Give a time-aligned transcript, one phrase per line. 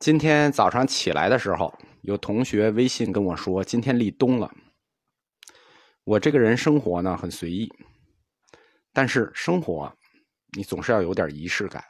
[0.00, 4.50] 今天早上起来的时候，有同学微信跟我说：“今天立冬了。”
[6.04, 7.70] 我这个人生活呢很随意，
[8.94, 9.94] 但是生活
[10.56, 11.84] 你总是要有点仪式感。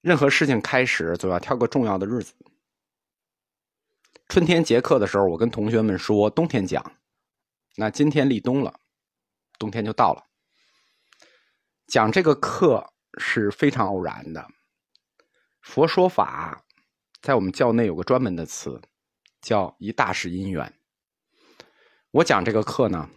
[0.00, 2.32] 任何事情开始总要挑个重要的日子。
[4.28, 7.00] 春天结课的时候，我跟同学们说冬天讲，
[7.74, 8.78] 那今天立冬了，
[9.58, 10.22] 冬天就到了。
[11.88, 14.48] 讲这个课是非常偶然的。
[15.62, 16.64] 佛说法，
[17.22, 18.82] 在我们教内有个专门的词，
[19.40, 20.70] 叫一大事因缘。
[22.10, 23.08] 我讲这个课呢，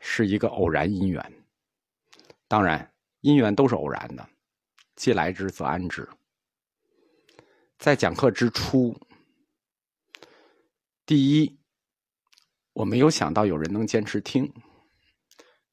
[0.00, 1.32] 是一个偶然因缘。
[2.48, 4.26] 当然，因缘都是偶然的，
[4.96, 6.08] 既来之则安之。
[7.78, 8.98] 在讲课之初，
[11.04, 11.60] 第一，
[12.72, 14.46] 我没有想到有人能坚持听；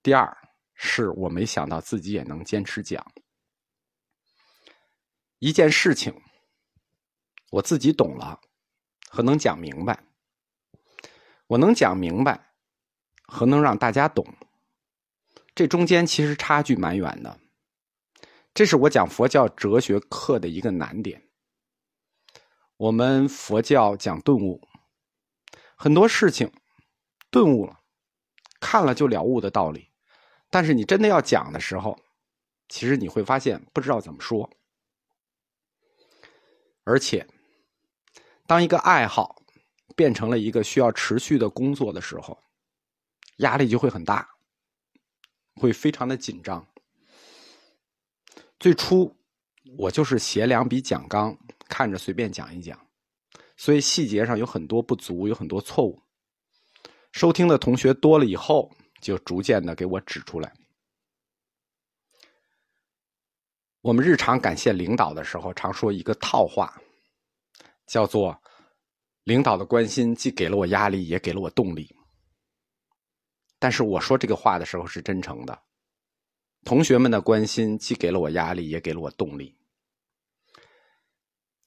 [0.04, 0.38] 第二，
[0.76, 3.04] 是我没想到自己也能坚持讲。
[5.44, 6.22] 一件事情，
[7.52, 8.40] 我自己懂了
[9.10, 10.06] 和能讲明白，
[11.48, 12.54] 我能讲明白
[13.28, 14.26] 和能让大家懂，
[15.54, 17.42] 这中间其实差距蛮远的。
[18.54, 21.28] 这是我讲佛教哲学课的一个难点。
[22.78, 24.66] 我们佛教讲顿悟，
[25.76, 26.54] 很多事情
[27.30, 27.82] 顿悟了，
[28.62, 29.90] 看了就了悟的道理，
[30.50, 32.00] 但是你真的要讲的时候，
[32.70, 34.50] 其实你会发现不知道怎么说。
[36.84, 37.26] 而且，
[38.46, 39.42] 当一个爱好
[39.96, 42.38] 变成了一个需要持续的工作的时候，
[43.38, 44.28] 压力就会很大，
[45.56, 46.66] 会非常的紧张。
[48.60, 49.16] 最初
[49.78, 52.80] 我就是写两笔讲纲，看着随便讲一讲，
[53.58, 56.02] 所以细节上有很多不足，有很多错误。
[57.12, 60.54] 收听的同学多了以后，就逐渐的给我指出来。
[63.84, 66.82] 我们日常感谢领导的时候，常说一个套话，
[67.86, 68.42] 叫做
[69.26, 71.94] “领导的关心既给了我压力，也给了我动力。”
[73.60, 75.62] 但是我说这个话的时候是真诚的。
[76.64, 79.54] 同学们的关心既给了我压力，也给了我动力。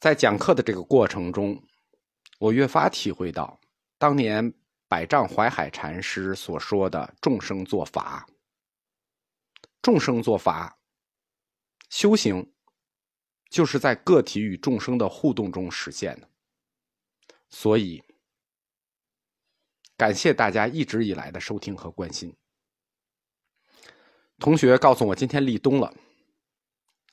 [0.00, 1.62] 在讲课的这个过程中，
[2.38, 3.60] 我越发体会到
[3.98, 4.54] 当年
[4.88, 8.26] 百丈怀海禅师所说的“众生做法”，
[9.82, 10.75] 众生做法。
[11.88, 12.52] 修行
[13.48, 16.28] 就是在个体与众生的互动中实现的，
[17.48, 18.02] 所以
[19.96, 22.34] 感谢大家一直以来的收听和关心。
[24.38, 25.86] 同学告诉我今天立冬了，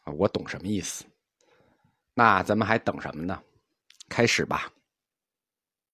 [0.01, 1.05] 啊，我懂什么意思？
[2.13, 3.41] 那咱们还等什么呢？
[4.09, 4.71] 开始吧。